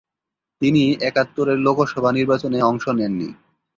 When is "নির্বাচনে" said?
2.11-2.59